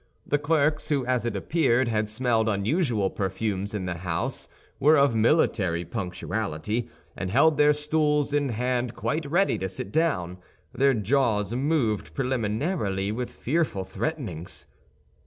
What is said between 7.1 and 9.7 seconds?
and held their stools in hand quite ready to